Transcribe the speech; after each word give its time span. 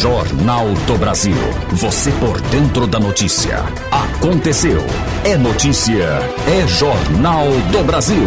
Jornal 0.00 0.72
do 0.86 0.96
Brasil. 0.96 1.34
Você 1.72 2.12
por 2.20 2.40
dentro 2.42 2.86
da 2.86 3.00
notícia. 3.00 3.56
Aconteceu. 3.90 4.78
É 5.24 5.36
notícia. 5.36 6.20
É 6.46 6.64
Jornal 6.68 7.48
do 7.72 7.82
Brasil. 7.82 8.22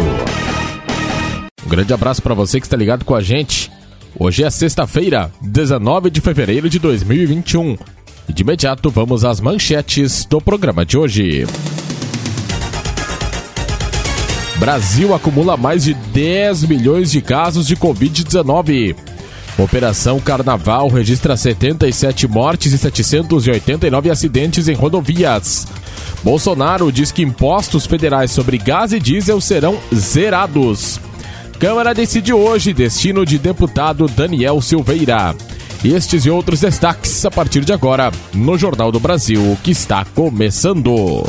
Um 1.64 1.68
grande 1.70 1.94
abraço 1.94 2.20
para 2.20 2.34
você 2.34 2.60
que 2.60 2.66
está 2.66 2.76
ligado 2.76 3.06
com 3.06 3.14
a 3.14 3.22
gente. 3.22 3.72
Hoje 4.18 4.44
é 4.44 4.50
sexta-feira, 4.50 5.32
19 5.40 6.10
de 6.10 6.20
fevereiro 6.20 6.68
de 6.68 6.78
2021. 6.78 7.78
E 8.28 8.34
de 8.34 8.42
imediato 8.42 8.90
vamos 8.90 9.24
às 9.24 9.40
manchetes 9.40 10.26
do 10.26 10.42
programa 10.42 10.84
de 10.84 10.98
hoje. 10.98 11.46
Brasil 14.58 15.14
acumula 15.14 15.56
mais 15.56 15.84
de 15.84 15.94
10 15.94 16.64
milhões 16.64 17.10
de 17.10 17.22
casos 17.22 17.66
de 17.66 17.76
Covid-19. 17.76 18.94
Operação 19.62 20.18
Carnaval 20.18 20.88
registra 20.88 21.36
77 21.36 22.26
mortes 22.26 22.72
e 22.72 22.78
789 22.78 24.10
acidentes 24.10 24.66
em 24.66 24.74
rodovias. 24.74 25.68
Bolsonaro 26.24 26.90
diz 26.90 27.12
que 27.12 27.22
impostos 27.22 27.86
federais 27.86 28.32
sobre 28.32 28.58
gás 28.58 28.92
e 28.92 28.98
diesel 28.98 29.40
serão 29.40 29.78
zerados. 29.94 31.00
Câmara 31.60 31.94
decide 31.94 32.32
hoje 32.32 32.72
destino 32.72 33.24
de 33.24 33.38
deputado 33.38 34.08
Daniel 34.08 34.60
Silveira. 34.60 35.34
Estes 35.84 36.26
e 36.26 36.30
outros 36.30 36.60
destaques 36.60 37.24
a 37.24 37.30
partir 37.30 37.64
de 37.64 37.72
agora 37.72 38.10
no 38.34 38.58
Jornal 38.58 38.90
do 38.90 38.98
Brasil, 38.98 39.56
que 39.62 39.70
está 39.70 40.04
começando. 40.04 41.22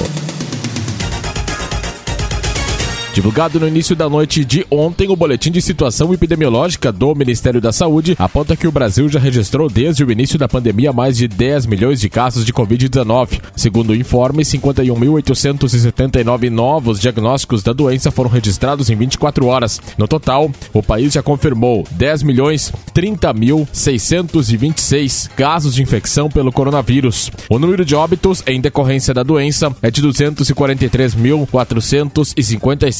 Divulgado 3.13 3.59
no 3.59 3.67
início 3.67 3.95
da 3.95 4.09
noite 4.09 4.43
de 4.43 4.65
ontem, 4.71 5.07
o 5.07 5.15
boletim 5.15 5.51
de 5.51 5.61
situação 5.61 6.11
epidemiológica 6.11 6.91
do 6.91 7.13
Ministério 7.13 7.61
da 7.61 7.71
Saúde 7.71 8.15
aponta 8.17 8.55
que 8.55 8.67
o 8.67 8.71
Brasil 8.71 9.07
já 9.07 9.19
registrou 9.19 9.69
desde 9.69 10.03
o 10.03 10.11
início 10.11 10.39
da 10.39 10.47
pandemia 10.47 10.91
mais 10.91 11.15
de 11.15 11.27
10 11.27 11.67
milhões 11.67 12.01
de 12.01 12.09
casos 12.09 12.43
de 12.43 12.51
Covid-19. 12.51 13.39
Segundo 13.55 13.91
o 13.91 13.95
informe, 13.95 14.43
51.879 14.43 16.49
novos 16.49 16.99
diagnósticos 16.99 17.61
da 17.61 17.71
doença 17.71 18.09
foram 18.09 18.31
registrados 18.31 18.89
em 18.89 18.95
24 18.95 19.45
horas. 19.45 19.79
No 19.95 20.07
total, 20.07 20.51
o 20.73 20.81
país 20.81 21.13
já 21.13 21.21
confirmou 21.21 21.87
10 21.91 22.23
milhões 22.23 22.73
30.626 22.95 25.29
casos 25.35 25.75
de 25.75 25.83
infecção 25.83 26.31
pelo 26.31 26.51
coronavírus. 26.51 27.29
O 27.47 27.59
número 27.59 27.85
de 27.85 27.93
óbitos 27.93 28.41
em 28.47 28.59
decorrência 28.59 29.13
da 29.13 29.21
doença 29.21 29.71
é 29.83 29.91
de 29.91 30.01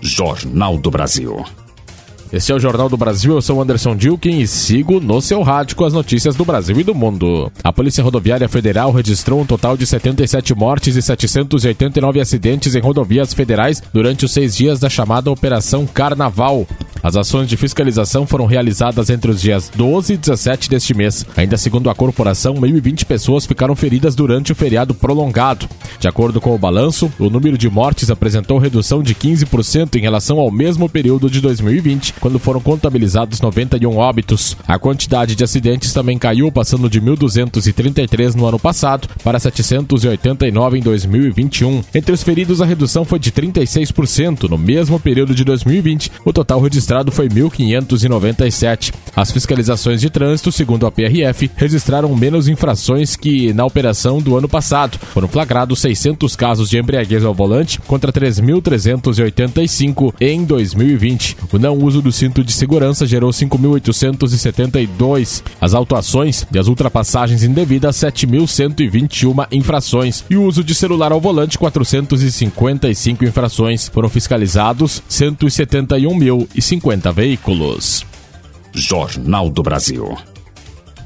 Jornal 0.00 0.78
do 0.78 0.90
Brasil. 0.90 1.44
Este 2.32 2.52
é 2.52 2.54
o 2.54 2.60
Jornal 2.60 2.88
do 2.88 2.96
Brasil, 2.96 3.34
eu 3.34 3.42
sou 3.42 3.60
Anderson 3.60 3.96
Dilkin 3.96 4.38
e 4.38 4.46
sigo 4.46 5.00
no 5.00 5.20
seu 5.20 5.42
rádio 5.42 5.74
com 5.74 5.84
as 5.84 5.92
notícias 5.92 6.36
do 6.36 6.44
Brasil 6.44 6.78
e 6.78 6.84
do 6.84 6.94
mundo. 6.94 7.50
A 7.64 7.72
Polícia 7.72 8.04
Rodoviária 8.04 8.48
Federal 8.48 8.92
registrou 8.92 9.40
um 9.40 9.44
total 9.44 9.76
de 9.76 9.84
77 9.84 10.54
mortes 10.54 10.94
e 10.94 11.02
789 11.02 12.20
acidentes 12.20 12.76
em 12.76 12.80
rodovias 12.80 13.34
federais 13.34 13.82
durante 13.92 14.24
os 14.24 14.30
seis 14.32 14.56
dias 14.56 14.78
da 14.78 14.88
chamada 14.88 15.28
Operação 15.28 15.88
Carnaval. 15.88 16.68
As 17.02 17.16
ações 17.16 17.48
de 17.48 17.56
fiscalização 17.56 18.26
foram 18.26 18.44
realizadas 18.44 19.08
entre 19.08 19.30
os 19.30 19.40
dias 19.40 19.70
12 19.74 20.14
e 20.14 20.16
17 20.16 20.68
deste 20.68 20.94
mês. 20.94 21.24
Ainda 21.36 21.56
segundo 21.56 21.88
a 21.88 21.94
corporação, 21.94 22.54
1.020 22.54 23.04
pessoas 23.04 23.46
ficaram 23.46 23.74
feridas 23.74 24.14
durante 24.14 24.52
o 24.52 24.54
feriado 24.54 24.94
prolongado. 24.94 25.68
De 25.98 26.06
acordo 26.06 26.40
com 26.40 26.54
o 26.54 26.58
balanço, 26.58 27.10
o 27.18 27.30
número 27.30 27.56
de 27.56 27.70
mortes 27.70 28.10
apresentou 28.10 28.58
redução 28.58 29.02
de 29.02 29.14
15% 29.14 29.96
em 29.96 30.00
relação 30.00 30.38
ao 30.38 30.50
mesmo 30.50 30.88
período 30.88 31.30
de 31.30 31.40
2020, 31.40 32.14
quando 32.20 32.38
foram 32.38 32.60
contabilizados 32.60 33.40
91 33.40 33.96
óbitos. 33.96 34.56
A 34.68 34.78
quantidade 34.78 35.34
de 35.34 35.44
acidentes 35.44 35.92
também 35.92 36.18
caiu, 36.18 36.52
passando 36.52 36.88
de 36.88 37.00
1.233 37.00 38.34
no 38.34 38.46
ano 38.46 38.58
passado 38.58 39.08
para 39.24 39.38
789 39.38 40.78
em 40.78 40.82
2021. 40.82 41.82
Entre 41.94 42.12
os 42.12 42.22
feridos, 42.22 42.60
a 42.60 42.66
redução 42.66 43.04
foi 43.04 43.18
de 43.18 43.32
36%. 43.32 44.48
No 44.48 44.58
mesmo 44.58 45.00
período 45.00 45.34
de 45.34 45.44
2020, 45.44 46.12
o 46.24 46.32
total 46.32 46.60
registrado 46.60 46.89
foi 47.12 47.28
1.597. 47.28 48.92
As 49.14 49.30
fiscalizações 49.30 50.00
de 50.00 50.10
trânsito, 50.10 50.50
segundo 50.50 50.88
a 50.88 50.90
PRF, 50.90 51.48
registraram 51.54 52.12
menos 52.16 52.48
infrações 52.48 53.14
que 53.14 53.52
na 53.52 53.64
operação 53.64 54.18
do 54.18 54.36
ano 54.36 54.48
passado. 54.48 54.98
Foram 54.98 55.28
flagrados 55.28 55.78
600 55.78 56.34
casos 56.34 56.68
de 56.68 56.78
embriaguez 56.78 57.24
ao 57.24 57.32
volante 57.32 57.80
contra 57.82 58.12
3.385 58.12 60.14
em 60.20 60.44
2020. 60.44 61.36
O 61.52 61.58
não 61.58 61.78
uso 61.78 62.02
do 62.02 62.10
cinto 62.10 62.42
de 62.42 62.52
segurança 62.52 63.06
gerou 63.06 63.30
5.872. 63.30 65.44
As 65.60 65.74
autuações 65.74 66.44
e 66.52 66.58
as 66.58 66.66
ultrapassagens 66.66 67.44
indevidas, 67.44 67.98
7.121 67.98 69.46
infrações. 69.52 70.24
E 70.28 70.36
o 70.36 70.42
uso 70.42 70.64
de 70.64 70.74
celular 70.74 71.12
ao 71.12 71.20
volante, 71.20 71.56
455 71.56 73.24
infrações. 73.24 73.88
Foram 73.88 74.08
fiscalizados 74.08 75.00
171.050 75.08 76.79
veículos. 77.12 78.04
Jornal 78.74 79.50
do 79.50 79.62
Brasil. 79.62 80.16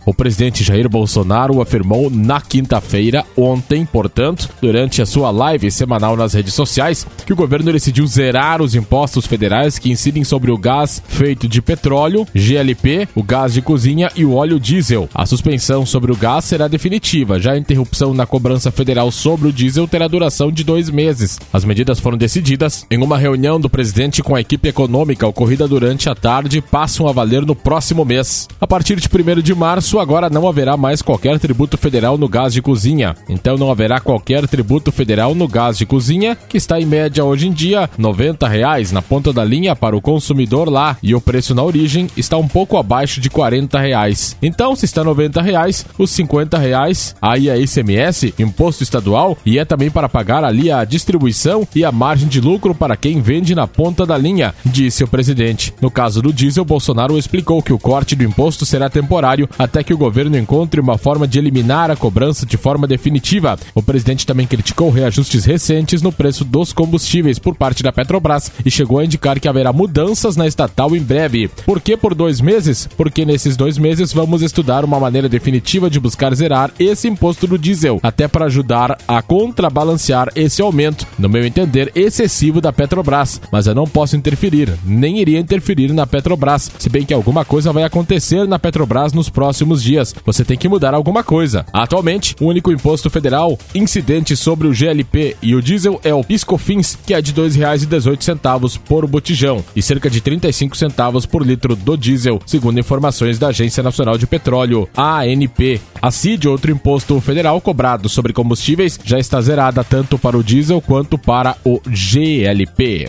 O 0.07 0.13
presidente 0.13 0.63
Jair 0.63 0.89
Bolsonaro 0.89 1.63
afirmou 1.63 2.11
na 2.11 2.41
quinta-feira, 2.41 3.25
ontem, 3.37 3.87
portanto, 3.87 4.51
durante 4.61 5.01
a 5.01 5.07
sua 5.07 5.31
live 5.31 5.71
semanal 5.71 6.17
nas 6.17 6.35
redes 6.35 6.53
sociais, 6.53 7.07
que 7.25 7.33
o 7.33 7.37
governo 7.37 7.73
decidiu 7.73 8.07
zerar 8.07 8.61
os 8.61 8.75
impostos 8.75 9.27
federais 9.27 9.79
que 9.79 9.91
incidem 9.91 10.23
sobre 10.23 10.51
o 10.51 10.59
gás 10.59 11.03
feito 11.07 11.49
de 11.49 11.63
petróleo, 11.63 12.27
GLP, 12.35 13.09
o 13.15 13.23
gás 13.23 13.55
de 13.55 13.63
cozinha 13.63 14.11
e 14.15 14.25
o 14.25 14.35
óleo 14.35 14.61
diesel. 14.61 15.09
A 15.15 15.25
suspensão 15.25 15.87
sobre 15.87 16.13
o 16.13 16.17
gás 16.17 16.45
será 16.45 16.69
definitiva, 16.69 17.41
já 17.41 17.53
a 17.53 17.59
interrupção 17.59 18.13
na 18.13 18.27
cobrança 18.27 18.71
federal 18.71 19.11
sobre 19.11 19.49
o 19.49 19.53
diesel 19.53 19.89
terá 19.89 20.07
duração 20.07 20.53
de 20.53 20.65
dois 20.65 20.91
meses. 20.91 21.41
As 21.53 21.65
medidas 21.65 21.99
foram 21.99 22.19
decididas 22.19 22.87
em 22.91 23.03
uma 23.03 23.17
reunião 23.17 23.59
do 23.59 23.71
presidente 23.71 24.23
com 24.23 24.35
a 24.35 24.41
equipe 24.41 24.69
econômica 24.69 25.27
ocorrida 25.27 25.67
durante 25.67 26.11
a 26.11 26.15
tarde 26.15 26.59
e 26.59 26.63
passam 26.63 27.09
a 27.09 27.13
valer 27.13 27.47
no 27.47 27.55
próximo 27.55 28.05
mês. 28.05 28.49
A 28.61 28.67
partir 28.67 28.97
de 28.97 29.09
1 29.09 29.41
de 29.41 29.55
março, 29.55 29.94
março, 29.95 29.99
agora 29.99 30.31
não 30.31 30.49
haverá 30.49 30.77
mais 30.77 31.03
qualquer 31.03 31.39
tributo 31.39 31.77
federal 31.77 32.19
no 32.19 32.29
gás 32.29 32.53
de 32.53 32.61
cozinha. 32.61 33.15
Então 33.29 33.57
não 33.57 33.71
haverá 33.71 34.01
qualquer 34.01 34.47
tributo 34.49 34.91
federal 34.91 35.35
no 35.35 35.47
gás 35.47 35.79
de 35.79 35.87
cozinha, 35.87 36.37
que 36.49 36.57
está 36.57 36.81
em 36.81 36.87
média 36.87 37.25
hoje 37.25 37.49
em 37.49 37.53
dia 37.53 37.89
90 37.97 38.49
reais 38.49 38.91
na 38.91 39.03
ponta 39.03 39.33
da 39.33 39.45
linha 39.45 39.77
para 39.77 39.97
o 39.97 40.01
consumidor 40.01 40.69
lá, 40.69 40.97
e 41.03 41.15
o 41.15 41.21
preço 41.21 41.55
na 41.55 41.63
origem 41.63 42.09
está 42.17 42.37
um 42.37 42.49
pouco 42.49 42.77
abaixo 42.77 43.21
de 43.21 43.31
40 43.31 43.79
reais. 43.79 44.37
Então, 44.43 44.75
se 44.75 44.85
está 44.85 45.05
90 45.05 45.41
reais, 45.43 45.87
os 45.99 46.11
50 46.11 46.59
reais, 46.59 47.15
aí 47.21 47.49
é 47.49 47.59
ICMS, 47.59 48.35
imposto 48.39 48.83
estadual, 48.83 49.37
e 49.45 49.59
é 49.59 49.65
também 49.65 49.91
para 49.91 50.09
pagar 50.09 50.45
ali 50.45 50.71
a 50.71 50.85
distribuição 50.85 51.67
e 51.75 51.85
a 51.85 51.93
margem 51.93 52.29
de 52.29 52.41
lucro 52.41 52.75
para 52.75 52.97
quem 52.97 53.21
vende 53.21 53.55
na 53.55 53.67
ponta 53.67 54.07
da 54.07 54.17
linha, 54.17 54.55
disse 54.65 55.05
o 55.05 55.09
presidente. 55.09 55.73
No 55.81 55.91
caso 55.91 56.23
do 56.23 56.33
diesel, 56.33 56.65
Bolsonaro 56.65 57.19
explicou 57.19 57.63
que 57.63 57.73
o 57.73 57.79
corte 57.79 58.17
do 58.17 58.25
imposto 58.25 58.65
será 58.65 58.89
temporário 58.89 59.49
até 59.59 59.84
que 59.85 59.95
o 59.95 59.99
governo 59.99 60.37
encontre 60.37 60.81
uma 60.81 60.99
forma 60.99 61.29
de 61.29 61.39
eliminar 61.39 61.91
a 61.91 61.97
cobrança 61.97 62.45
de 62.47 62.57
forma 62.57 62.87
definitiva. 62.87 63.59
O 63.75 63.83
presidente 63.83 64.27
também 64.27 64.47
criticou 64.47 64.91
reajustes 64.91 65.45
recentes 65.45 66.03
no 66.03 66.11
preço 66.11 66.45
dos 66.45 66.73
combustíveis 66.73 67.39
por 67.39 67.55
parte 67.55 67.83
da 67.83 67.93
Petrobras 67.93 68.51
e 68.65 68.71
chegou 68.71 68.99
a 68.99 69.05
indicar 69.05 69.39
que 69.39 69.49
haverá 69.49 69.73
mudanças 69.73 70.37
na 70.37 70.47
estatal 70.47 70.97
em 70.97 71.01
breve. 71.01 71.49
Por 71.65 71.81
que 71.81 71.97
por 71.97 72.15
dois 72.15 72.41
meses? 72.41 72.89
Porque 72.97 73.25
nesses 73.25 73.57
dois 73.57 73.79
meses 73.79 74.13
vamos 74.13 74.43
estudar 74.43 74.85
uma 74.85 74.99
maneira 74.99 75.29
definitiva 75.29 75.91
de 75.91 76.01
buscar 76.01 76.35
zerar 76.35 76.73
esse 76.79 77.09
imposto 77.09 77.47
do 77.47 77.59
diesel, 77.59 78.01
até 78.03 78.27
para 78.27 78.47
ajudar 78.47 78.99
a 79.07 79.23
contrabalancear 79.23 80.31
esse 80.35 80.63
aumento, 80.63 81.07
no 81.19 81.29
meu 81.29 81.45
entender, 81.45 81.93
excessivo 81.95 82.61
da 82.61 82.73
Petrobras. 82.73 83.41
Mas 83.53 83.67
eu 83.67 83.75
não 83.75 83.85
posso 83.85 84.17
interferir, 84.17 84.73
nem 84.85 85.19
iria 85.19 85.39
interferir 85.39 85.93
na 85.93 86.07
Petrobras, 86.07 86.71
se 86.79 86.89
bem 86.89 87.05
que 87.05 87.15
alguma 87.15 87.45
coisa 87.45 87.73
vai 87.73 87.85
acontecer 87.85 88.47
na 88.47 88.59
Petrobras 88.59 89.13
nos 89.13 89.29
próximos 89.29 89.74
dias. 89.83 90.15
Você 90.25 90.45
tem 90.45 90.57
que 90.57 90.69
mudar 90.69 90.95
alguma 90.95 91.23
coisa. 91.23 91.65
Atualmente, 91.73 92.35
o 92.41 92.47
único 92.47 92.73
imposto 92.73 93.09
federal 93.11 93.59
incidente 93.75 94.37
sobre 94.37 94.67
o 94.69 94.73
GLP 94.73 95.37
e 95.43 95.55
o 95.55 95.63
diesel 95.63 96.01
é 96.05 96.13
o 96.15 96.25
Piscofins, 96.25 96.97
que 97.07 97.15
é 97.15 97.21
de 97.21 97.33
R$ 97.33 97.49
2,18 97.49 98.79
por 98.81 99.07
botijão 99.07 99.65
e 99.75 99.83
cerca 99.83 100.11
de 100.11 100.21
35 100.21 100.77
centavos 100.77 101.27
por 101.27 101.47
litro 101.47 101.77
do 101.77 101.97
diesel, 101.97 102.41
segundo 102.47 102.81
informações 102.81 103.39
da 103.39 103.49
Agência 103.49 103.83
Nacional 103.83 104.19
de 104.19 104.27
Petróleo, 104.27 104.89
ANP. 104.97 105.81
A 106.01 106.11
CID, 106.11 106.49
outro 106.49 106.71
imposto 106.71 107.21
federal 107.21 107.61
cobrado 107.61 108.09
sobre 108.09 108.33
combustíveis, 108.33 108.99
já 109.05 109.19
está 109.19 109.41
zerada 109.41 109.83
tanto 109.83 110.19
para 110.19 110.37
o 110.37 110.45
diesel 110.45 110.81
quanto 110.81 111.17
para 111.17 111.57
o 111.65 111.81
GLP. 111.87 113.09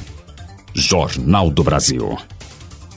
Jornal 0.74 1.50
do 1.50 1.64
Brasil. 1.64 2.18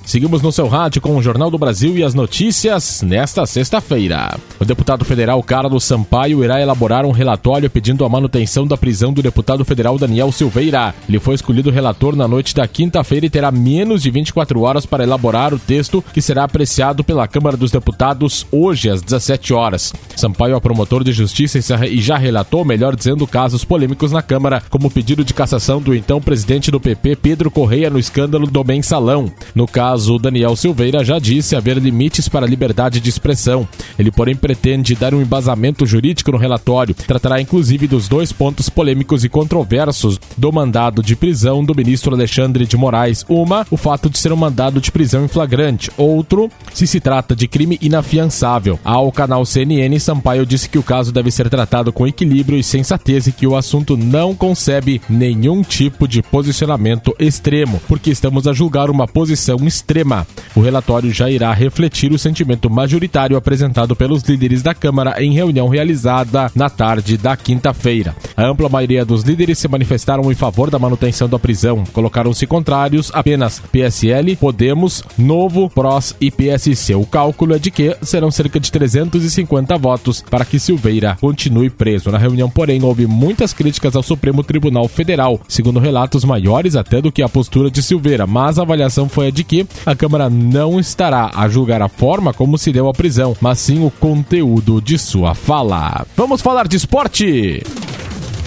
Seguimos 0.09 0.41
no 0.41 0.51
seu 0.51 0.69
rádio 0.69 1.03
com 1.03 1.15
o 1.19 1.23
Jornal 1.23 1.51
do 1.51 1.59
Brasil 1.59 1.99
e 1.99 2.03
as 2.03 2.15
notícias 2.15 3.03
nesta 3.03 3.45
sexta-feira. 3.45 4.41
O 4.59 4.65
deputado 4.65 5.05
federal 5.05 5.43
Carlos 5.43 5.85
Sampaio 5.85 6.43
irá 6.43 6.59
elaborar 6.59 7.05
um 7.05 7.11
relatório 7.11 7.69
pedindo 7.69 8.07
a 8.07 8.09
manutenção 8.09 8.67
da 8.67 8.75
prisão 8.75 9.13
do 9.13 9.21
deputado 9.21 9.67
federal 9.67 9.99
Daniel 9.99 10.33
Silveira. 10.33 10.95
Ele 11.07 11.21
foi 11.21 11.35
escolhido 11.35 11.71
relator 11.71 12.17
na 12.17 12.27
noite 12.27 12.55
da 12.55 12.67
quinta-feira 12.67 13.27
e 13.27 13.31
terá 13.31 13.51
menos 13.51 14.03
de 14.03 14.11
24 14.11 14.63
horas 14.63 14.87
para 14.87 15.05
elaborar 15.05 15.53
o 15.53 15.59
texto 15.59 16.03
que 16.11 16.23
será 16.23 16.45
apreciado 16.45 17.05
pela 17.05 17.29
Câmara 17.29 17.55
dos 17.55 17.71
Deputados 17.71 18.47
hoje 18.51 18.89
às 18.89 19.03
17 19.03 19.53
horas. 19.53 19.93
Sampaio 20.17 20.57
é 20.57 20.61
promotor 20.61 21.05
de 21.05 21.13
justiça 21.13 21.59
e 21.87 22.01
já 22.01 22.17
relatou, 22.17 22.65
melhor 22.65 22.97
dizendo, 22.97 23.27
casos 23.27 23.63
polêmicos 23.63 24.11
na 24.11 24.23
Câmara, 24.23 24.63
como 24.71 24.89
o 24.89 24.91
pedido 24.91 25.23
de 25.23 25.35
cassação 25.35 25.83
do 25.83 25.95
então 25.95 26.19
presidente 26.19 26.71
do 26.71 26.81
PP 26.81 27.17
Pedro 27.17 27.51
Correia 27.51 27.91
no 27.91 27.99
escândalo 27.99 28.47
do 28.47 28.65
mensalão. 28.65 29.31
No 29.55 29.67
caso 29.67 29.98
caso, 29.99 30.19
Daniel 30.19 30.55
Silveira 30.55 31.05
já 31.05 31.19
disse 31.19 31.57
haver 31.57 31.77
limites 31.79 32.29
para 32.29 32.47
a 32.47 32.49
liberdade 32.49 33.01
de 33.01 33.11
expressão. 33.11 33.67
Ele, 33.99 34.13
porém, 34.13 34.37
pretende 34.37 34.95
dar 34.95 35.13
um 35.13 35.21
embasamento 35.21 35.85
jurídico 35.85 36.31
no 36.31 36.39
relatório. 36.39 36.95
Tratará, 36.95 37.41
inclusive, 37.41 37.89
dos 37.89 38.09
dois 38.09 38.33
pontos 38.33 38.69
polêmicos 38.69 39.25
e 39.25 39.29
controversos 39.29 40.19
do 40.37 40.53
mandado 40.53 41.03
de 41.03 41.17
prisão 41.17 41.65
do 41.65 41.75
ministro 41.75 42.15
Alexandre 42.15 42.65
de 42.65 42.77
Moraes. 42.77 43.25
Uma, 43.29 43.67
o 43.71 43.77
fato 43.77 44.09
de 44.09 44.19
ser 44.19 44.33
um 44.33 44.37
mandado 44.37 44.81
de 44.81 44.93
prisão 44.93 45.25
em 45.25 45.29
flagrante. 45.29 45.91
Outro, 45.97 46.49
se 46.73 46.87
se 46.87 47.01
trata 47.01 47.35
de 47.35 47.49
crime 47.49 47.77
inafiançável. 47.83 48.79
Ao 48.85 49.11
canal 49.11 49.45
CNN, 49.45 49.99
Sampaio 49.99 50.47
disse 50.47 50.69
que 50.69 50.79
o 50.79 50.83
caso 50.83 51.11
deve 51.11 51.33
ser 51.33 51.51
tratado 51.51 51.93
com 51.93 52.07
equilíbrio 52.07 52.59
e 52.59 52.63
sensatez 52.63 53.27
e 53.27 53.33
que 53.33 53.47
o 53.47 53.57
assunto 53.57 53.97
não 53.97 54.35
concebe 54.35 55.01
nenhum 55.09 55.63
tipo 55.63 56.07
de 56.07 56.23
posicionamento 56.23 57.15
extremo, 57.19 57.81
porque 57.89 58.11
estamos 58.11 58.47
a 58.47 58.53
julgar 58.53 58.91
uma 58.91 59.09
posição 59.09 59.57
extrema 59.67 59.88
extrema. 59.89 60.27
O 60.55 60.61
relatório 60.61 61.11
já 61.13 61.31
irá 61.31 61.53
refletir 61.53 62.13
o 62.13 62.19
sentimento 62.19 62.69
majoritário 62.69 63.37
apresentado 63.37 63.97
pelos 63.97 64.23
líderes 64.23 64.63
da 64.63 64.75
Câmara 64.75 65.23
em 65.23 65.33
reunião 65.33 65.69
realizada 65.69 66.51
na 66.55 66.69
tarde 66.69 67.17
da 67.17 67.37
quinta-feira. 67.37 68.15
A 68.37 68.45
ampla 68.45 68.69
maioria 68.69 69.05
dos 69.05 69.23
líderes 69.23 69.59
se 69.59 69.69
manifestaram 69.69 70.31
em 70.31 70.35
favor 70.35 70.71
da 70.71 70.79
manutenção 70.79 71.29
da 71.29 71.39
prisão. 71.39 71.85
Colocaram-se 71.93 72.47
contrários 72.47 73.11
apenas 73.15 73.61
PSL, 73.73 74.37
Podemos, 74.37 75.03
Novo, 75.17 75.71
PROS 75.71 76.15
e 76.21 76.31
PSC. 76.31 76.95
O 76.95 77.07
cálculo 77.07 77.55
é 77.55 77.59
de 77.59 77.71
que 77.71 77.97
serão 78.03 78.31
cerca 78.31 78.61
de 78.61 78.71
350 78.71 79.79
votos 79.79 80.23
para 80.29 80.45
que 80.45 80.59
Silveira 80.59 81.17
continue 81.21 81.71
preso. 81.71 82.11
Na 82.11 82.19
reunião, 82.19 82.51
porém, 82.51 82.83
houve 82.83 83.07
muitas 83.07 83.55
críticas 83.55 83.97
ao 83.97 84.03
Supremo 84.03 84.43
Tribunal 84.43 84.87
Federal, 84.89 85.41
segundo 85.49 85.81
relatos 85.81 86.25
maiores 86.25 86.77
até 86.77 87.01
do 87.01 87.13
que 87.13 87.23
a 87.23 87.29
postura 87.29 87.71
de 87.71 87.83
Silveira, 87.83 88.27
mas 88.27 88.59
a 88.59 88.63
avaliação 88.63 89.09
foi 89.09 89.29
a 89.29 89.31
de 89.31 89.45
que 89.45 89.67
a 89.85 89.95
Câmara 89.95 90.29
não 90.31 90.79
estará 90.79 91.31
a 91.35 91.49
julgar 91.49 91.83
a 91.83 91.89
forma 91.89 92.33
como 92.33 92.59
se 92.59 92.73
deu 92.73 92.89
a 92.89 92.93
prisão, 92.93 93.37
mas 93.41 93.59
sim 93.59 93.85
o 93.85 93.91
conteúdo 93.91 94.81
de 94.81 94.99
sua 94.99 95.35
fala. 95.35 96.07
Vamos 96.17 96.41
falar 96.41 96.69
de 96.69 96.77
esporte! 96.77 97.63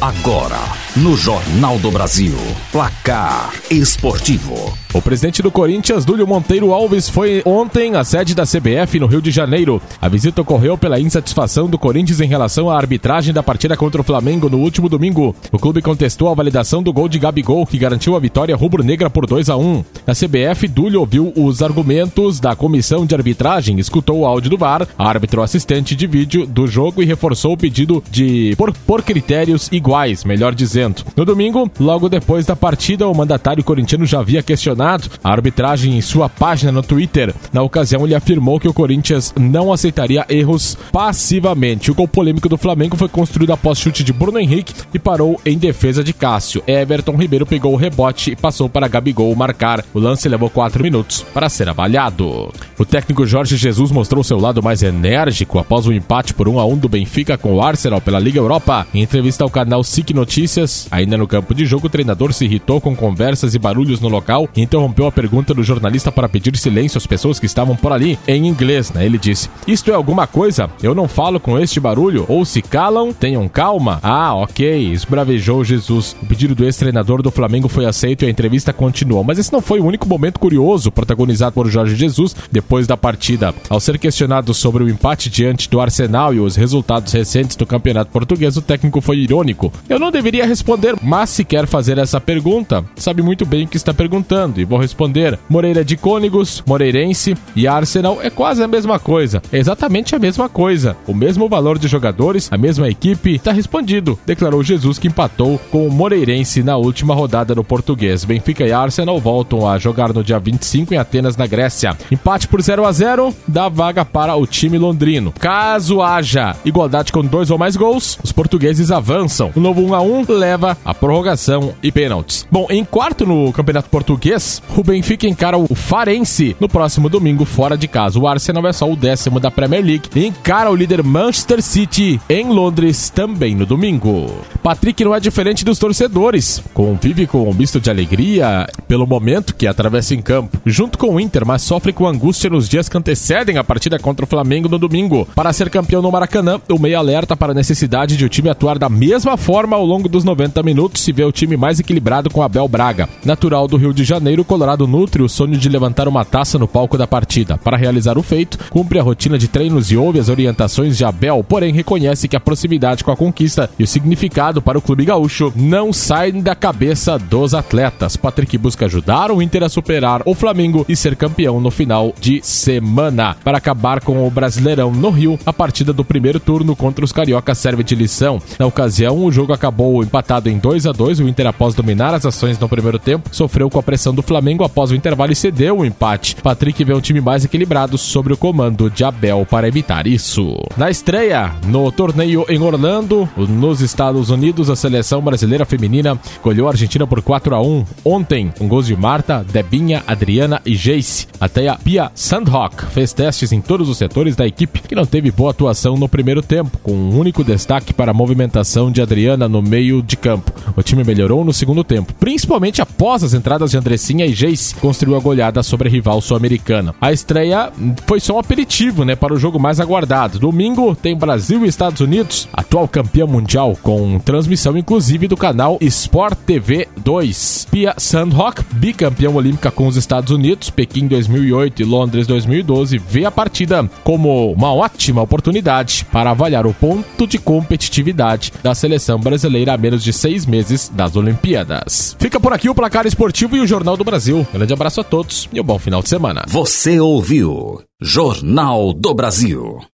Agora, 0.01 0.57
no 0.95 1.15
Jornal 1.15 1.77
do 1.77 1.91
Brasil, 1.91 2.35
placar 2.71 3.53
esportivo. 3.69 4.75
O 4.93 5.01
presidente 5.01 5.41
do 5.41 5.49
Corinthians, 5.49 6.03
Dúlio 6.03 6.27
Monteiro 6.27 6.73
Alves, 6.73 7.07
foi 7.07 7.41
ontem 7.45 7.95
à 7.95 8.03
sede 8.03 8.35
da 8.35 8.43
CBF 8.43 8.99
no 8.99 9.07
Rio 9.07 9.21
de 9.21 9.31
Janeiro. 9.31 9.81
A 10.01 10.09
visita 10.09 10.41
ocorreu 10.41 10.77
pela 10.77 10.99
insatisfação 10.99 11.69
do 11.69 11.77
Corinthians 11.77 12.19
em 12.19 12.27
relação 12.27 12.69
à 12.69 12.75
arbitragem 12.75 13.33
da 13.33 13.41
partida 13.41 13.77
contra 13.77 14.01
o 14.01 14.03
Flamengo 14.03 14.49
no 14.49 14.57
último 14.57 14.89
domingo. 14.89 15.33
O 15.49 15.57
clube 15.57 15.81
contestou 15.81 16.27
a 16.27 16.33
validação 16.33 16.83
do 16.83 16.91
gol 16.91 17.07
de 17.07 17.19
Gabigol, 17.19 17.65
que 17.65 17.77
garantiu 17.77 18.17
a 18.17 18.19
vitória 18.19 18.53
rubro-negra 18.53 19.09
por 19.09 19.25
2 19.25 19.49
a 19.49 19.55
1. 19.55 19.85
Na 20.05 20.13
CBF, 20.13 20.67
Dúlio 20.67 20.99
ouviu 20.99 21.31
os 21.38 21.63
argumentos 21.63 22.41
da 22.41 22.53
comissão 22.53 23.05
de 23.05 23.15
arbitragem, 23.15 23.79
escutou 23.79 24.19
o 24.19 24.25
áudio 24.25 24.49
do 24.49 24.57
VAR, 24.57 24.85
árbitro 24.97 25.41
assistente 25.41 25.95
de 25.95 26.05
vídeo 26.05 26.45
do 26.45 26.67
jogo 26.67 27.01
e 27.01 27.05
reforçou 27.05 27.53
o 27.53 27.57
pedido 27.57 28.03
de 28.11 28.53
por, 28.57 28.73
por 28.73 29.01
critérios 29.03 29.69
iguais, 29.71 30.25
melhor 30.25 30.53
dizendo. 30.53 31.05
No 31.15 31.23
domingo, 31.23 31.71
logo 31.79 32.09
depois 32.09 32.45
da 32.45 32.57
partida, 32.57 33.07
o 33.07 33.15
mandatário 33.15 33.63
corintiano 33.63 34.05
já 34.05 34.19
havia 34.19 34.43
questionado 34.43 34.80
a 35.23 35.31
arbitragem 35.31 35.97
em 35.97 36.01
sua 36.01 36.27
página 36.27 36.71
no 36.71 36.81
Twitter. 36.81 37.33
Na 37.53 37.61
ocasião, 37.61 38.05
ele 38.05 38.15
afirmou 38.15 38.59
que 38.59 38.67
o 38.67 38.73
Corinthians 38.73 39.33
não 39.39 39.71
aceitaria 39.71 40.25
erros 40.29 40.77
passivamente. 40.91 41.91
O 41.91 41.95
gol 41.95 42.07
polêmico 42.07 42.49
do 42.49 42.57
Flamengo 42.57 42.97
foi 42.97 43.07
construído 43.07 43.53
após 43.53 43.79
chute 43.79 44.03
de 44.03 44.13
Bruno 44.13 44.39
Henrique 44.39 44.73
e 44.93 44.99
parou 44.99 45.39
em 45.45 45.57
defesa 45.57 46.03
de 46.03 46.13
Cássio. 46.13 46.63
Everton 46.67 47.15
Ribeiro 47.15 47.45
pegou 47.45 47.73
o 47.73 47.77
rebote 47.77 48.31
e 48.31 48.35
passou 48.35 48.69
para 48.69 48.87
Gabigol 48.87 49.35
marcar. 49.35 49.83
O 49.93 49.99
lance 49.99 50.27
levou 50.27 50.49
4 50.49 50.83
minutos 50.83 51.25
para 51.33 51.49
ser 51.49 51.69
avaliado. 51.69 52.51
O 52.77 52.85
técnico 52.85 53.25
Jorge 53.25 53.57
Jesus 53.57 53.91
mostrou 53.91 54.23
seu 54.23 54.39
lado 54.39 54.63
mais 54.63 54.83
enérgico 54.83 55.59
após 55.59 55.85
o 55.85 55.93
empate 55.93 56.33
por 56.33 56.47
1 56.47 56.59
a 56.59 56.65
1 56.65 56.77
do 56.77 56.89
Benfica 56.89 57.37
com 57.37 57.53
o 57.53 57.61
Arsenal 57.61 58.01
pela 58.01 58.19
Liga 58.19 58.39
Europa. 58.39 58.87
Em 58.93 59.01
entrevista 59.01 59.43
ao 59.43 59.49
canal 59.49 59.83
SIC 59.83 60.13
Notícias, 60.13 60.87
ainda 60.91 61.17
no 61.17 61.27
campo 61.27 61.53
de 61.53 61.65
jogo, 61.65 61.87
o 61.87 61.89
treinador 61.89 62.33
se 62.33 62.45
irritou 62.45 62.81
com 62.81 62.95
conversas 62.95 63.55
e 63.55 63.59
barulhos 63.59 63.99
no 63.99 64.09
local 64.09 64.47
interrompeu 64.71 65.06
a 65.06 65.12
pergunta 65.12 65.53
do 65.53 65.62
jornalista 65.62 66.13
para 66.13 66.29
pedir 66.29 66.56
silêncio 66.56 66.97
às 66.97 67.06
pessoas 67.06 67.38
que 67.38 67.45
estavam 67.45 67.75
por 67.75 67.91
ali, 67.91 68.18
em 68.25 68.47
inglês, 68.47 68.89
né? 68.94 69.06
Ele 69.06 69.18
disse: 69.18 69.50
Isto 69.68 69.91
é 69.91 69.94
alguma 69.94 70.25
coisa? 70.25 70.69
Eu 70.81 70.95
não 70.95 71.09
falo 71.09 71.41
com 71.41 71.59
este 71.59 71.77
barulho? 71.77 72.23
Ou 72.29 72.45
se 72.45 72.62
calam, 72.62 73.12
tenham 73.12 73.50
calma? 73.50 74.00
Ah, 74.01 74.33
ok, 74.33 74.93
esbravejou 74.93 75.65
Jesus. 75.65 76.15
O 76.24 76.25
pedido 76.25 76.55
do 76.55 76.63
ex-treinador 76.63 77.22
do 77.22 77.29
Flamengo 77.29 77.67
foi 77.67 77.86
aceito 77.86 78.24
e 78.24 78.27
a 78.27 78.29
entrevista 78.29 78.72
continuou. 78.72 79.25
Mas 79.25 79.39
esse 79.39 79.51
não 79.51 79.62
foi 79.62 79.81
o 79.81 79.86
único 79.86 80.07
momento 80.07 80.39
curioso 80.39 80.89
protagonizado 80.89 81.53
por 81.53 81.67
Jorge 81.67 81.98
Jesus 81.98 82.34
depois 82.50 82.88
da 82.88 82.95
partida. 82.95 83.53
Ao 83.69 83.79
ser 83.79 84.00
questionado 84.00 84.53
sobre 84.53 84.86
o 84.86 84.89
empate 84.89 85.29
diante 85.29 85.69
do 85.69 85.81
Arsenal 85.81 86.34
e 86.34 86.39
os 86.39 86.55
resultados 86.55 87.12
recentes 87.12 87.57
do 87.57 87.65
campeonato 87.65 88.12
português, 88.12 88.55
o 88.55 88.62
técnico 88.62 89.01
foi 89.01 89.17
irônico. 89.17 89.74
Eu 89.89 90.00
não 90.00 90.12
deveria 90.12 90.45
responder, 90.45 90.95
mas 91.01 91.29
se 91.29 91.43
quer 91.43 91.67
fazer 91.67 91.98
essa 91.98 92.22
pergunta, 92.22 92.86
sabe 92.95 93.22
muito 93.22 93.45
bem 93.45 93.65
o 93.65 93.67
que 93.67 93.75
está 93.75 93.93
perguntando 93.93 94.61
e 94.62 94.65
vou 94.65 94.80
responder. 94.80 95.38
Moreira 95.50 95.84
de 95.84 95.98
Cônegos, 95.98 96.63
Moreirense 96.65 97.36
e 97.56 97.68
Arsenal 97.68 98.20
é 98.22 98.30
quase 98.30 98.63
a 98.63 98.68
mesma 98.68 99.00
coisa. 99.00 99.41
É 99.51 99.58
exatamente 99.58 100.15
a 100.15 100.20
mesma 100.20 100.48
coisa. 100.48 100.96
O 101.08 101.13
mesmo 101.13 101.50
valor 101.50 101.77
de 101.77 101.88
jogadores, 101.88 102.48
a 102.51 102.58
mesma 102.58 102.89
equipe. 102.89 103.36
Está 103.36 103.51
respondido, 103.51 104.18
declarou 104.25 104.63
Jesus 104.63 104.98
que 104.98 105.08
empatou 105.08 105.60
com 105.72 105.88
o 105.88 105.91
Moreirense 105.91 106.63
na 106.63 106.77
última 106.77 107.13
rodada 107.13 107.56
no 107.56 107.63
português. 107.63 108.24
Benfica 108.24 108.65
e 108.65 108.72
Arsenal 108.72 109.20
voltam 109.20 109.68
a 109.68 109.77
jogar 109.77 110.13
no 110.13 110.24
dia 110.24 110.39
25 110.39 110.94
em 110.94 110.98
Atenas, 110.98 111.38
na 111.38 111.48
Grécia. 111.48 111.98
Empate 112.12 112.48
por 112.48 112.62
0 112.62 112.86
a 112.86 112.91
0 112.91 113.34
dá 113.48 113.70
vaga 113.70 114.06
para 114.06 114.36
o 114.36 114.46
time 114.46 114.77
londrino. 114.77 115.34
Caso 115.39 116.01
haja 116.01 116.56
igualdade 116.65 117.12
com 117.12 117.24
dois 117.24 117.50
ou 117.51 117.58
mais 117.58 117.75
gols, 117.75 118.18
os 118.24 118.32
portugueses 118.32 118.91
avançam. 118.91 119.51
O 119.56 119.60
novo 119.60 119.82
1 119.82 119.94
a 119.94 120.01
1 120.01 120.25
leva 120.30 120.77
a 120.84 120.94
prorrogação 120.94 121.74
e 121.82 121.91
pênaltis. 121.91 122.48
Bom, 122.51 122.68
em 122.70 122.84
quarto 122.84 123.25
no 123.25 123.51
Campeonato 123.53 123.89
Português, 123.89 124.50
O 124.75 124.84
Benfica 124.84 125.27
encara 125.27 125.58
o 125.58 125.75
Farense 125.75 126.55
no 126.60 126.67
próximo 126.67 127.08
domingo 127.08 127.46
fora 127.46 127.77
de 127.77 127.88
casa. 127.88 128.17
O 128.17 128.27
Arsenal 128.27 128.67
é 128.67 128.74
só 128.74 128.89
o 128.89 128.96
décimo 128.96 129.39
da 129.39 129.51
Premier 129.51 129.84
League 129.84 130.10
e 130.15 130.25
encara 130.25 130.72
o 130.72 130.75
líder 130.75 131.03
Manchester 131.03 131.62
City 131.62 132.20
em 132.27 132.48
Londres 132.48 133.10
também 133.10 133.55
no 133.55 133.65
domingo. 133.65 134.31
Patrick 134.63 135.03
não 135.03 135.15
é 135.15 135.20
diferente 135.20 135.63
dos 135.63 135.79
torcedores. 135.79 136.62
Convive 136.74 137.27
com 137.27 137.50
um 137.50 137.53
misto 137.53 137.79
de 137.79 137.89
alegria 137.89 138.67
pelo 138.88 139.08
momento 139.08 139.55
que 139.55 139.67
atravessa 139.67 140.15
em 140.15 140.22
campo, 140.22 140.58
junto 140.65 140.98
com 140.98 141.15
o 141.15 141.20
Inter, 141.20 141.46
mas 141.46 141.62
sofre 141.62 141.93
com 141.93 142.08
angústia 142.08 142.50
nos 142.50 142.67
dias 142.67 142.89
que 142.89 142.98
antecedem 142.98 143.58
a 143.58 143.63
partida 143.63 144.00
contra 144.00 144.25
o 144.25 144.27
Flamengo 144.27 144.67
no 144.67 144.77
domingo. 144.77 145.27
Para 145.36 145.53
ser 145.53 145.70
campeão 145.70 146.01
no 146.01 146.12
Maracanã, 146.12 146.60
o 146.70 146.79
meia 146.79 146.98
alerta 146.98 147.36
para 147.36 147.51
a 147.51 147.55
necessidade 147.55 148.17
de 148.17 148.25
o 148.25 148.29
time 148.29 148.50
atuar 148.50 148.77
da 148.77 148.89
mesma 148.89 149.38
forma 149.38 149.75
ao 149.75 149.86
longo 149.86 150.10
dos 150.10 150.24
90 150.24 150.63
minutos 150.63 151.08
e 151.08 151.12
ver 151.12 151.25
o 151.25 151.31
time 151.31 151.58
mais 151.58 151.79
equilibrado 151.79 152.29
com 152.29 152.41
Abel 152.41 152.67
Braga. 152.67 153.10
Natural 153.25 153.67
do 153.67 153.77
Rio 153.77 153.93
de 153.93 154.03
Janeiro, 154.03 154.40
o 154.41 154.45
Colorado 154.45 154.88
nutre 154.88 155.21
o 155.21 155.29
sonho 155.29 155.57
de 155.57 155.69
levantar 155.69 156.07
uma 156.07 156.25
taça 156.25 156.60
no 156.60 156.67
palco 156.67 156.98
da 156.98 157.07
partida. 157.07 157.57
Para 157.57 157.77
realizar 157.77 158.17
o 158.17 158.24
feito, 158.24 158.57
cumpre 158.69 159.00
a 159.00 159.03
rotina 159.03 159.38
de 159.38 159.48
treinos 159.48 159.91
e 159.91 159.98
ouve 159.98 160.19
as 160.19 160.29
orientações 160.29 160.98
de 160.98 161.05
Abel, 161.05 161.43
porém 161.48 161.74
reconhece 161.74 162.27
que 162.27 162.36
a 162.36 162.39
proximidade 162.39 163.03
com 163.03 163.12
a 163.12 163.17
conquista 163.17 163.69
e 163.77 163.83
o 163.83 163.88
significado 163.88 164.62
para 164.62 164.77
o 164.77 164.81
clube 164.81 165.05
gaúcho 165.05 165.53
não 165.55 165.93
saem 165.93 166.41
da 166.41 166.55
cabeça 166.55 167.17
dos 167.17 167.53
atletas. 167.53 168.17
Patrick 168.17 168.57
busca 168.57 168.86
ajudar 168.86 169.31
o 169.31 169.41
Inter 169.41 169.63
a 169.63 169.69
superar 169.69 170.21
o 170.25 170.33
Flamengo 170.33 170.86
e 170.89 170.95
ser 170.95 171.15
campeão 171.15 171.62
no 171.62 171.71
final 171.71 172.13
de 172.19 172.41
semana. 172.43 173.36
Para 173.43 173.57
acabar 173.57 174.01
com 174.01 174.25
o 174.25 174.31
Brasileirão 174.31 174.91
no 174.91 175.10
Rio, 175.10 175.39
a 175.45 175.53
partida 175.53 175.93
do 175.93 176.03
primeiro 176.03 176.39
turno 176.39 176.75
contra 176.75 177.05
os 177.05 177.12
cariocas 177.12 177.57
serve 177.57 177.83
de 177.83 177.95
lição. 177.95 178.41
Na 178.57 178.65
ocasião, 178.65 179.24
o 179.24 179.31
jogo 179.31 179.53
acabou 179.53 180.03
empatado 180.03 180.50
em 180.50 180.57
2 180.57 180.88
a 180.88 180.91
2 180.91 181.19
O 181.19 181.27
Inter, 181.27 181.48
após 181.48 181.74
dominar 181.74 182.13
as 182.13 182.25
ações 182.25 182.60
no 182.60 182.67
primeiro 182.67 183.00
tempo, 183.00 183.29
sofreu 183.31 183.69
com 183.69 183.79
a 183.79 183.83
pressão 183.83 184.13
do 184.13 184.24
Flamengo 184.31 184.63
após 184.63 184.91
o 184.91 184.95
intervalo 184.95 185.33
e 185.33 185.35
cedeu 185.35 185.79
o 185.79 185.85
empate. 185.85 186.38
Patrick 186.38 186.81
vê 186.85 186.93
um 186.93 187.01
time 187.01 187.19
mais 187.19 187.43
equilibrado 187.43 187.97
sobre 187.97 188.31
o 188.31 188.38
comando 188.38 188.89
de 188.89 189.03
Abel 189.03 189.45
para 189.45 189.67
evitar 189.67 190.07
isso. 190.07 190.55
Na 190.77 190.89
estreia, 190.89 191.51
no 191.67 191.91
torneio 191.91 192.45
em 192.47 192.57
Orlando, 192.61 193.27
nos 193.35 193.81
Estados 193.81 194.29
Unidos, 194.29 194.69
a 194.69 194.75
seleção 194.77 195.21
brasileira 195.21 195.65
feminina 195.65 196.17
colheu 196.41 196.67
a 196.67 196.71
Argentina 196.71 197.05
por 197.05 197.21
4 197.21 197.53
a 197.53 197.61
1 197.61 197.85
ontem, 198.05 198.53
com 198.57 198.69
gols 198.69 198.88
de 198.88 198.95
Marta, 198.95 199.45
Debinha, 199.51 200.01
Adriana 200.07 200.61
e 200.65 200.77
Jace. 200.77 201.27
Até 201.38 201.67
a 201.67 201.75
Pia 201.75 202.09
Sandhock 202.15 202.85
fez 202.85 203.11
testes 203.11 203.51
em 203.51 203.59
todos 203.59 203.89
os 203.89 203.97
setores 203.97 204.33
da 204.33 204.47
equipe, 204.47 204.79
que 204.79 204.95
não 204.95 205.05
teve 205.05 205.29
boa 205.29 205.51
atuação 205.51 205.97
no 205.97 206.07
primeiro 206.07 206.41
tempo, 206.41 206.77
com 206.81 206.93
um 206.93 207.19
único 207.19 207.43
destaque 207.43 207.93
para 207.93 208.11
a 208.11 208.13
movimentação 208.13 208.89
de 208.89 209.01
Adriana 209.01 209.50
no 209.50 209.61
meio 209.61 210.01
de 210.01 210.15
campo. 210.15 210.53
O 210.77 210.81
time 210.81 211.03
melhorou 211.03 211.43
no 211.43 211.51
segundo 211.51 211.83
tempo, 211.83 212.13
principalmente 212.13 212.81
após 212.81 213.25
as 213.25 213.33
entradas 213.33 213.71
de 213.71 213.77
Andressinha 214.12 214.25
e 214.25 214.34
Jace, 214.34 214.75
construiu 214.75 215.15
a 215.15 215.20
goleada 215.20 215.63
sobre 215.63 215.88
a 215.88 215.91
rival 215.91 216.22
sul-americana. 216.22 216.94
A 217.00 217.12
estreia 217.12 217.72
foi 218.06 218.20
só 218.20 218.36
um 218.36 218.39
aperitivo, 218.39 219.06
né, 219.06 219.15
para 219.15 219.34
o 219.34 219.39
jogo 219.39 219.60
mais 219.60 219.80
aguardado. 219.80 220.39
Domingo 220.39 220.96
tem 220.96 221.15
Brasil 221.15 221.65
e 221.65 221.70
Estados 221.70 222.01
Unidos, 222.01 222.48
atual 222.53 222.88
campeão 222.88 223.27
mundial, 223.27 223.77
com 223.82 224.20
transmissão 224.20 224.77
inclusive 224.77 225.27
do 225.27 225.38
canal 225.38 225.77
Sport 225.82 226.38
TV 226.46 226.88
2. 226.98 227.68
Pia 227.72 227.94
Sandhock, 227.98 228.63
bicampeão 228.74 229.36
olímpica 229.36 229.72
com 229.72 229.88
os 229.88 229.96
Estados 229.96 230.32
Unidos, 230.32 230.70
Pequim 230.70 231.08
2008 231.08 231.82
e 231.82 231.86
Londres 231.86 232.27
2012, 232.27 232.98
vê 232.98 233.25
a 233.25 233.32
partida 233.32 233.89
como 234.03 234.51
uma 234.51 234.74
ótima 234.74 235.22
oportunidade 235.22 236.06
para 236.12 236.32
avaliar 236.32 236.65
o 236.65 236.74
ponto 236.74 237.25
de 237.25 237.38
competitividade 237.38 238.51
da 238.62 238.75
seleção 238.75 239.20
brasileira 239.20 239.74
a 239.74 239.77
menos 239.77 240.03
de 240.03 240.12
seis 240.12 240.46
meses 240.46 240.91
das 240.94 241.15
Olimpíadas. 241.15 242.15
Fica 242.20 242.39
por 242.39 242.53
aqui 242.53 242.70
o 242.70 242.75
placar 242.75 243.06
esportivo 243.06 243.56
e 243.56 243.60
o 243.60 243.68
Jornal 243.68 243.96
do 244.01 244.05
Brasil. 244.05 244.46
Grande 244.51 244.74
abraço 244.74 245.00
a 245.00 245.03
todos 245.03 245.48
e 245.53 245.62
um 245.62 245.63
bom 245.63 245.77
final 245.77 246.01
de 246.01 246.10
semana. 246.10 246.43
Você 246.48 247.00
ouviu 247.00 247.81
Jornal 248.01 248.93
do 248.93 249.13
Brasil. 249.13 249.81